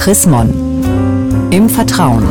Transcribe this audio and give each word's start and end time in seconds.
Chris. 0.00 0.26
Im 1.50 1.68
Vertrauen. 1.68 2.24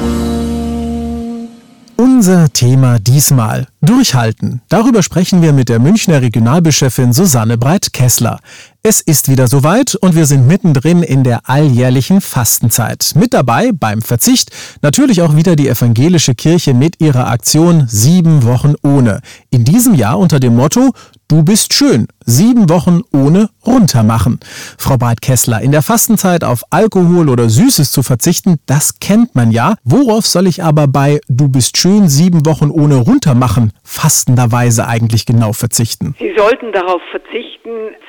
Unser 1.98 2.52
Thema 2.52 2.98
diesmal. 2.98 3.68
Durchhalten. 3.82 4.62
Darüber 4.68 5.04
sprechen 5.04 5.42
wir 5.42 5.54
mit 5.54 5.70
der 5.70 5.80
Münchner 5.80 6.22
Regionalbischöfin 6.22 7.14
Susanne 7.14 7.58
Breit-Kessler. 7.58 8.40
Es 8.84 9.00
ist 9.00 9.30
wieder 9.30 9.48
soweit 9.48 9.96
und 9.96 10.16
wir 10.16 10.26
sind 10.26 10.48
mittendrin 10.48 11.02
in 11.02 11.24
der 11.24 11.50
alljährlichen 11.50 12.20
Fastenzeit. 12.20 13.14
Mit 13.16 13.34
dabei 13.34 13.72
beim 13.72 14.02
Verzicht 14.02 14.52
natürlich 14.82 15.22
auch 15.22 15.38
wieder 15.38 15.56
die 15.56 15.70
evangelische 15.70 16.36
Kirche 16.36 16.74
mit 16.74 17.00
ihrer 17.00 17.28
Aktion 17.28 17.88
Sieben 17.88 18.44
Wochen 18.44 18.76
ohne. 18.84 19.22
In 19.50 19.64
diesem 19.64 19.96
Jahr 19.96 20.20
unter 20.20 20.42
dem 20.42 20.58
Motto 20.58 20.92
Du 21.32 21.44
bist 21.44 21.76
schön. 21.76 22.08
Sieben 22.26 22.70
Wochen 22.70 23.02
ohne 23.14 23.52
runtermachen. 23.64 24.40
Frau 24.80 24.98
Breit-Kessler, 24.98 25.62
in 25.62 25.72
der 25.72 25.84
Fastenzeit 25.84 26.44
auf 26.44 26.64
Alkohol 26.72 27.30
oder 27.30 27.52
Süßes 27.52 27.92
zu 27.92 28.02
verzichten, 28.02 28.56
das 28.66 28.98
kennt 29.00 29.36
man 29.36 29.52
ja. 29.52 29.76
Worauf 29.84 30.26
soll 30.26 30.48
ich 30.48 30.64
aber 30.64 30.88
bei 30.88 31.20
Du 31.30 31.48
bist 31.48 31.78
schön 31.78 32.10
sieben 32.10 32.48
Wochen 32.48 32.72
ohne 32.72 32.96
runtermachen 32.96 33.69
fastenderweise 33.84 34.88
eigentlich 34.88 35.26
genau 35.26 35.54
verzichten? 35.54 36.16
Sie 36.20 36.34
sollten 36.38 36.72
darauf 36.72 37.02
verzichten, 37.12 37.59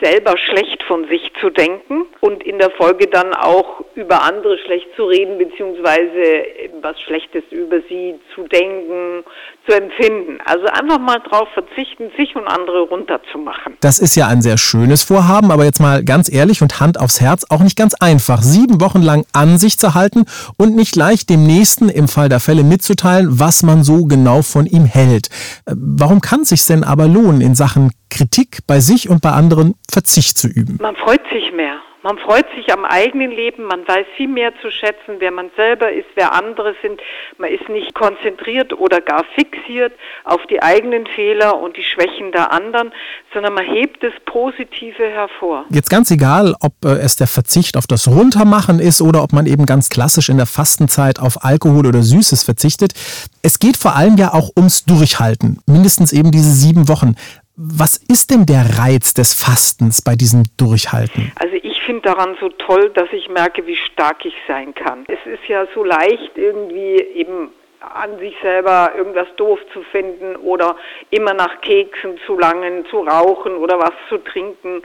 selber 0.02 0.36
schlecht 0.36 0.82
von 0.84 1.06
sich 1.08 1.32
zu 1.40 1.50
denken 1.50 2.06
und 2.20 2.42
in 2.42 2.58
der 2.58 2.70
Folge 2.70 3.06
dann 3.06 3.34
auch 3.34 3.82
über 3.94 4.22
andere 4.22 4.58
schlecht 4.58 4.86
zu 4.96 5.04
reden, 5.04 5.38
beziehungsweise 5.38 6.44
was 6.80 7.00
Schlechtes 7.00 7.42
über 7.50 7.78
sie 7.88 8.14
zu 8.34 8.46
denken, 8.48 9.24
zu 9.66 9.76
empfinden. 9.76 10.38
Also 10.44 10.66
einfach 10.66 10.98
mal 10.98 11.20
darauf 11.20 11.48
verzichten, 11.50 12.10
sich 12.16 12.34
und 12.36 12.46
andere 12.46 12.80
runterzumachen. 12.82 13.76
Das 13.80 13.98
ist 13.98 14.16
ja 14.16 14.26
ein 14.28 14.42
sehr 14.42 14.58
schönes 14.58 15.02
Vorhaben, 15.04 15.50
aber 15.50 15.64
jetzt 15.64 15.80
mal 15.80 16.04
ganz 16.04 16.32
ehrlich 16.32 16.62
und 16.62 16.80
Hand 16.80 16.98
aufs 16.98 17.20
Herz, 17.20 17.46
auch 17.50 17.60
nicht 17.60 17.76
ganz 17.76 17.94
einfach, 17.94 18.42
sieben 18.42 18.80
Wochen 18.80 19.02
lang 19.02 19.24
an 19.32 19.58
sich 19.58 19.78
zu 19.78 19.94
halten 19.94 20.24
und 20.56 20.74
nicht 20.76 20.92
gleich 20.92 21.26
dem 21.26 21.46
Nächsten 21.46 21.88
im 21.88 22.08
Fall 22.08 22.28
der 22.28 22.40
Fälle 22.40 22.62
mitzuteilen, 22.62 23.38
was 23.38 23.62
man 23.62 23.84
so 23.84 24.06
genau 24.06 24.42
von 24.42 24.66
ihm 24.66 24.84
hält. 24.84 25.28
Äh, 25.66 25.74
warum 25.76 26.20
kann 26.20 26.42
es 26.42 26.50
sich 26.50 26.66
denn 26.66 26.84
aber 26.84 27.06
lohnen, 27.06 27.40
in 27.40 27.54
Sachen 27.54 27.90
Kritik 28.10 28.58
bei 28.66 28.80
sich 28.80 29.08
und 29.08 29.22
bei 29.22 29.30
anderen 29.30 29.74
Verzicht 29.90 30.36
zu 30.36 30.48
üben? 30.48 30.78
Man 30.80 30.96
freut 30.96 31.22
sich 31.32 31.52
mehr. 31.52 31.80
Man 32.02 32.16
freut 32.16 32.46
sich 32.56 32.72
am 32.72 32.86
eigenen 32.86 33.30
Leben, 33.30 33.64
man 33.64 33.86
weiß 33.86 34.06
viel 34.16 34.28
mehr 34.28 34.52
zu 34.62 34.70
schätzen, 34.70 35.16
wer 35.18 35.30
man 35.30 35.50
selber 35.54 35.92
ist, 35.92 36.06
wer 36.14 36.32
andere 36.32 36.74
sind. 36.80 36.98
Man 37.36 37.50
ist 37.50 37.68
nicht 37.68 37.94
konzentriert 37.94 38.72
oder 38.72 39.02
gar 39.02 39.22
fixiert 39.34 39.92
auf 40.24 40.40
die 40.48 40.62
eigenen 40.62 41.06
Fehler 41.06 41.60
und 41.60 41.76
die 41.76 41.82
Schwächen 41.82 42.32
der 42.32 42.52
anderen, 42.52 42.92
sondern 43.34 43.52
man 43.52 43.66
hebt 43.66 44.02
das 44.02 44.14
Positive 44.24 45.10
hervor. 45.10 45.66
Jetzt 45.68 45.90
ganz 45.90 46.10
egal, 46.10 46.54
ob 46.60 46.72
äh, 46.86 47.00
es 47.00 47.16
der 47.16 47.26
Verzicht 47.26 47.76
auf 47.76 47.86
das 47.86 48.08
Runtermachen 48.08 48.78
ist 48.78 49.02
oder 49.02 49.22
ob 49.22 49.34
man 49.34 49.44
eben 49.44 49.66
ganz 49.66 49.90
klassisch 49.90 50.30
in 50.30 50.38
der 50.38 50.46
Fastenzeit 50.46 51.20
auf 51.20 51.44
Alkohol 51.44 51.86
oder 51.86 52.02
Süßes 52.02 52.44
verzichtet. 52.44 52.94
Es 53.42 53.58
geht 53.58 53.76
vor 53.76 53.94
allem 53.94 54.16
ja 54.16 54.32
auch 54.32 54.48
ums 54.56 54.86
Durchhalten. 54.86 55.58
Mindestens 55.66 56.14
eben 56.14 56.30
diese 56.30 56.50
sieben 56.50 56.88
Wochen. 56.88 57.14
Was 57.62 57.98
ist 58.08 58.30
denn 58.30 58.46
der 58.46 58.78
Reiz 58.78 59.12
des 59.12 59.34
Fastens 59.34 60.00
bei 60.00 60.14
diesem 60.16 60.44
Durchhalten? 60.56 61.30
Also 61.38 61.56
ich 61.62 61.82
finde 61.82 62.00
daran 62.00 62.34
so 62.40 62.48
toll, 62.48 62.88
dass 62.94 63.12
ich 63.12 63.28
merke, 63.28 63.66
wie 63.66 63.76
stark 63.76 64.24
ich 64.24 64.32
sein 64.48 64.74
kann. 64.74 65.04
Es 65.08 65.18
ist 65.26 65.46
ja 65.46 65.66
so 65.74 65.84
leicht 65.84 66.30
irgendwie 66.36 66.96
eben 67.14 67.50
an 67.80 68.18
sich 68.18 68.34
selber 68.40 68.92
irgendwas 68.96 69.28
doof 69.36 69.58
zu 69.74 69.82
finden 69.82 70.36
oder 70.36 70.74
immer 71.10 71.34
nach 71.34 71.60
Keksen 71.60 72.18
zu 72.24 72.38
langen, 72.38 72.86
zu 72.86 73.00
rauchen 73.00 73.54
oder 73.56 73.78
was 73.78 73.92
zu 74.08 74.16
trinken. 74.16 74.80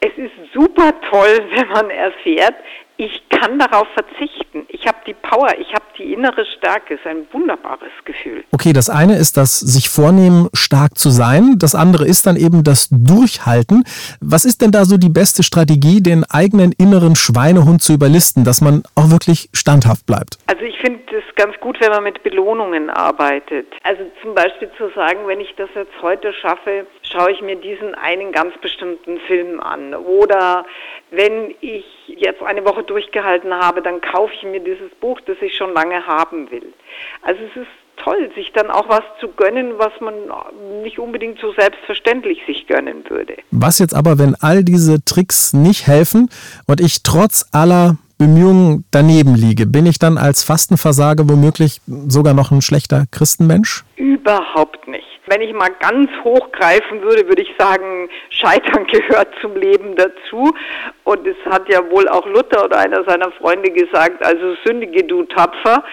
Es 0.00 0.12
ist 0.18 0.52
super 0.52 0.92
toll, 1.08 1.46
wenn 1.54 1.68
man 1.68 1.88
erfährt, 1.88 2.56
ich 2.98 3.26
kann 3.30 3.58
darauf 3.58 3.88
verzichten. 3.94 4.66
Ich 4.68 4.86
habe 4.86 4.98
die 5.06 5.14
Power, 5.14 5.48
ich 5.58 5.72
habe 5.72 5.81
die 6.12 6.14
innere 6.14 6.44
Stärke. 6.46 6.94
Ist 6.94 7.06
ein 7.06 7.26
wunderbares 7.32 7.90
Gefühl. 8.04 8.44
Okay, 8.52 8.72
das 8.72 8.90
eine 8.90 9.16
ist 9.16 9.36
das 9.36 9.58
sich 9.58 9.88
vornehmen, 9.88 10.48
stark 10.52 10.98
zu 10.98 11.10
sein. 11.10 11.54
Das 11.58 11.74
andere 11.74 12.06
ist 12.06 12.26
dann 12.26 12.36
eben 12.36 12.64
das 12.64 12.88
Durchhalten. 12.90 13.84
Was 14.20 14.44
ist 14.44 14.62
denn 14.62 14.70
da 14.70 14.84
so 14.84 14.98
die 14.98 15.08
beste 15.08 15.42
Strategie, 15.42 16.02
den 16.02 16.24
eigenen 16.28 16.72
inneren 16.72 17.16
Schweinehund 17.16 17.82
zu 17.82 17.92
überlisten, 17.92 18.44
dass 18.44 18.60
man 18.60 18.82
auch 18.94 19.10
wirklich 19.10 19.48
standhaft 19.52 20.06
bleibt? 20.06 20.38
Also 20.46 20.64
ich 20.64 20.78
finde 20.78 21.00
es 21.16 21.34
ganz 21.36 21.58
gut, 21.60 21.80
wenn 21.80 21.90
man 21.90 22.04
mit 22.04 22.22
Belohnungen 22.22 22.90
arbeitet. 22.90 23.66
Also 23.82 24.02
zum 24.22 24.34
Beispiel 24.34 24.70
zu 24.76 24.90
sagen, 24.94 25.20
wenn 25.26 25.40
ich 25.40 25.54
das 25.56 25.70
jetzt 25.74 25.92
heute 26.02 26.32
schaffe, 26.34 26.86
schaue 27.02 27.32
ich 27.32 27.40
mir 27.40 27.56
diesen 27.56 27.94
einen 27.94 28.32
ganz 28.32 28.54
bestimmten 28.58 29.18
Film 29.26 29.60
an. 29.60 29.94
Oder 29.94 30.64
wenn 31.12 31.54
ich 31.60 31.84
jetzt 32.06 32.42
eine 32.42 32.64
Woche 32.64 32.82
durchgehalten 32.82 33.52
habe, 33.54 33.82
dann 33.82 34.00
kaufe 34.00 34.32
ich 34.34 34.42
mir 34.42 34.60
dieses 34.60 34.90
Buch, 35.00 35.20
das 35.26 35.36
ich 35.40 35.56
schon 35.56 35.72
lange 35.72 36.06
haben 36.06 36.50
will. 36.50 36.72
Also 37.22 37.40
es 37.50 37.62
ist 37.62 37.68
toll, 37.96 38.30
sich 38.34 38.52
dann 38.52 38.70
auch 38.70 38.88
was 38.88 39.02
zu 39.20 39.28
gönnen, 39.28 39.74
was 39.78 39.92
man 40.00 40.14
nicht 40.82 40.98
unbedingt 40.98 41.38
so 41.38 41.52
selbstverständlich 41.52 42.40
sich 42.46 42.66
gönnen 42.66 43.04
würde. 43.08 43.36
Was 43.50 43.78
jetzt 43.78 43.94
aber, 43.94 44.18
wenn 44.18 44.34
all 44.40 44.64
diese 44.64 45.04
Tricks 45.04 45.52
nicht 45.52 45.86
helfen 45.86 46.28
und 46.66 46.80
ich 46.80 47.02
trotz 47.02 47.46
aller 47.52 47.96
Bemühungen 48.18 48.84
daneben 48.90 49.34
liege, 49.34 49.66
bin 49.66 49.84
ich 49.86 49.98
dann 49.98 50.16
als 50.16 50.44
Fastenversager 50.44 51.28
womöglich 51.28 51.80
sogar 52.08 52.34
noch 52.34 52.50
ein 52.50 52.62
schlechter 52.62 53.04
Christenmensch? 53.10 53.84
Überhaupt 53.96 54.71
nicht. 54.71 54.71
Wenn 55.32 55.40
ich 55.40 55.54
mal 55.54 55.70
ganz 55.80 56.10
hochgreifen 56.24 57.00
würde, 57.00 57.26
würde 57.26 57.40
ich 57.40 57.54
sagen, 57.58 58.10
Scheitern 58.28 58.86
gehört 58.92 59.28
zum 59.40 59.56
Leben 59.56 59.96
dazu. 59.96 60.52
Und 61.04 61.26
es 61.26 61.36
hat 61.46 61.72
ja 61.72 61.90
wohl 61.90 62.06
auch 62.06 62.26
Luther 62.26 62.66
oder 62.66 62.76
einer 62.76 63.02
seiner 63.04 63.32
Freunde 63.32 63.70
gesagt, 63.70 64.22
also 64.22 64.54
sündige 64.66 65.04
du 65.04 65.22
tapfer. 65.22 65.84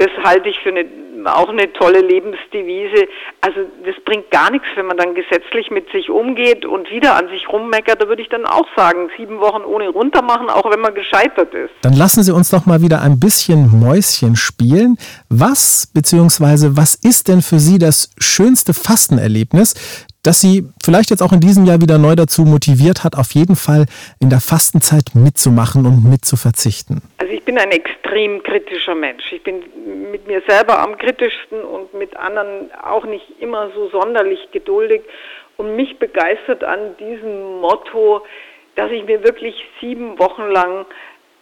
Das 0.00 0.08
halte 0.24 0.48
ich 0.48 0.58
für 0.60 0.70
eine, 0.70 0.86
auch 1.26 1.50
eine 1.50 1.70
tolle 1.74 2.00
Lebensdevise. 2.00 3.06
Also 3.42 3.60
das 3.84 3.94
bringt 4.06 4.30
gar 4.30 4.50
nichts, 4.50 4.66
wenn 4.74 4.86
man 4.86 4.96
dann 4.96 5.14
gesetzlich 5.14 5.70
mit 5.70 5.92
sich 5.92 6.08
umgeht 6.08 6.64
und 6.64 6.90
wieder 6.90 7.16
an 7.16 7.28
sich 7.28 7.46
rummeckert. 7.46 8.00
Da 8.00 8.08
würde 8.08 8.22
ich 8.22 8.30
dann 8.30 8.46
auch 8.46 8.64
sagen, 8.74 9.10
sieben 9.18 9.40
Wochen 9.40 9.60
ohne 9.62 9.90
runtermachen, 9.90 10.48
auch 10.48 10.70
wenn 10.70 10.80
man 10.80 10.94
gescheitert 10.94 11.52
ist. 11.52 11.74
Dann 11.82 11.92
lassen 11.92 12.22
Sie 12.22 12.32
uns 12.32 12.48
doch 12.48 12.64
mal 12.64 12.80
wieder 12.80 13.02
ein 13.02 13.20
bisschen 13.20 13.78
Mäuschen 13.78 14.36
spielen. 14.36 14.96
Was 15.28 15.90
bzw. 15.92 16.70
was 16.78 16.94
ist 16.94 17.28
denn 17.28 17.42
für 17.42 17.58
Sie 17.58 17.78
das 17.78 18.10
schönste 18.18 18.72
Fastenerlebnis, 18.72 20.06
das 20.22 20.40
Sie 20.40 20.64
vielleicht 20.82 21.10
jetzt 21.10 21.22
auch 21.22 21.32
in 21.32 21.40
diesem 21.40 21.64
Jahr 21.64 21.80
wieder 21.80 21.98
neu 21.98 22.14
dazu 22.14 22.42
motiviert 22.42 23.04
hat, 23.04 23.16
auf 23.16 23.32
jeden 23.32 23.56
Fall 23.56 23.86
in 24.20 24.30
der 24.30 24.40
Fastenzeit 24.40 25.14
mitzumachen 25.14 25.86
und 25.86 26.08
mitzuverzichten? 26.08 27.02
Also 27.18 27.32
ich 27.32 27.42
bin 27.44 27.58
ein 27.58 27.70
extrem 27.70 28.42
kritischer 28.42 28.94
Mensch. 28.94 29.32
Ich 29.32 29.42
bin 29.42 29.62
mit 30.10 30.26
mir 30.26 30.42
selber 30.46 30.78
am 30.80 30.98
kritischsten 30.98 31.62
und 31.62 31.94
mit 31.94 32.16
anderen 32.16 32.70
auch 32.82 33.04
nicht 33.04 33.26
immer 33.40 33.70
so 33.74 33.88
sonderlich 33.88 34.50
geduldig. 34.52 35.02
Und 35.56 35.76
mich 35.76 35.98
begeistert 35.98 36.64
an 36.64 36.96
diesem 36.98 37.60
Motto, 37.60 38.24
dass 38.76 38.90
ich 38.90 39.04
mir 39.04 39.22
wirklich 39.24 39.54
sieben 39.80 40.18
Wochen 40.18 40.50
lang 40.50 40.86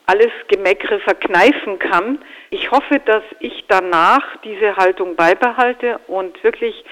alles 0.06 0.32
Gemeckere 0.48 1.00
verkneifen 1.00 1.78
kann. 1.78 2.18
Ich 2.50 2.70
hoffe, 2.70 3.00
dass 3.04 3.22
ich 3.40 3.64
danach 3.68 4.24
diese 4.42 4.76
Haltung 4.76 5.16
beibehalte 5.16 6.00
und 6.06 6.42
wirklich 6.42 6.84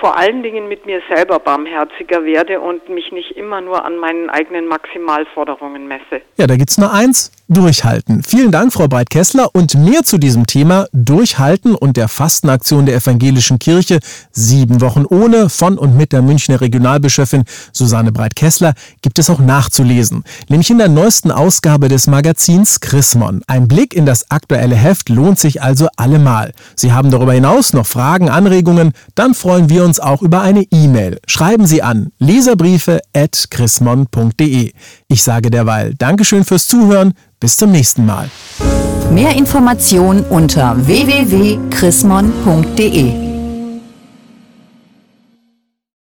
vor 0.00 0.16
allen 0.16 0.42
Dingen 0.42 0.68
mit 0.68 0.86
mir 0.86 1.00
selber 1.08 1.38
barmherziger 1.38 2.24
werde 2.24 2.60
und 2.60 2.88
mich 2.88 3.12
nicht 3.12 3.36
immer 3.36 3.60
nur 3.60 3.84
an 3.84 3.96
meinen 3.96 4.28
eigenen 4.28 4.66
Maximalforderungen 4.66 5.86
messe. 5.86 6.20
Ja, 6.36 6.46
da 6.46 6.56
gibt's 6.56 6.78
nur 6.78 6.92
eins, 6.92 7.30
durchhalten. 7.48 8.22
Vielen 8.22 8.50
Dank, 8.50 8.72
Frau 8.72 8.88
Breit-Kessler. 8.88 9.50
Und 9.52 9.74
mehr 9.74 10.02
zu 10.02 10.18
diesem 10.18 10.46
Thema 10.46 10.86
Durchhalten 10.92 11.74
und 11.74 11.96
der 11.96 12.08
Fastenaktion 12.08 12.86
der 12.86 12.96
Evangelischen 12.96 13.58
Kirche 13.58 14.00
Sieben 14.32 14.80
Wochen 14.80 15.04
ohne 15.04 15.48
von 15.48 15.78
und 15.78 15.96
mit 15.96 16.12
der 16.12 16.22
Münchner 16.22 16.60
Regionalbischöfin 16.60 17.44
Susanne 17.72 18.12
Breit-Kessler 18.12 18.74
gibt 19.02 19.18
es 19.18 19.28
auch 19.30 19.40
nachzulesen. 19.40 20.24
Nämlich 20.48 20.70
in 20.70 20.78
der 20.78 20.88
neuesten 20.88 21.30
Ausgabe 21.30 21.88
des 21.88 22.06
Magazins 22.06 22.80
Chrismon. 22.80 23.42
Ein 23.46 23.68
Blick 23.68 23.94
in 23.94 24.06
das 24.06 24.30
aktuelle 24.30 24.76
Heft 24.76 25.08
lohnt 25.08 25.38
sich 25.38 25.62
also 25.62 25.88
allemal. 25.96 26.52
Sie 26.74 26.92
haben 26.92 27.10
darüber 27.10 27.32
hinaus 27.32 27.72
noch 27.72 27.86
Fragen, 27.86 28.28
Anregungen? 28.28 28.92
Dann 29.14 29.34
freuen 29.34 29.68
wir 29.68 29.84
uns 29.84 30.00
auch 30.00 30.22
über 30.22 30.40
eine 30.40 30.62
E-Mail. 30.70 31.18
Schreiben 31.26 31.66
Sie 31.66 31.82
an 31.82 32.10
leserbriefe 32.18 33.00
at 33.14 33.46
chrismon.de. 33.50 34.72
Ich 35.08 35.22
sage 35.22 35.50
derweil 35.50 35.94
Dankeschön 35.94 36.44
fürs 36.44 36.66
Zuhören. 36.66 37.14
Bis 37.44 37.58
zum 37.58 37.72
nächsten 37.72 38.06
Mal. 38.06 38.30
Mehr 39.10 39.36
Informationen 39.36 40.24
unter 40.30 40.74
www.chrismon.de 40.86 43.23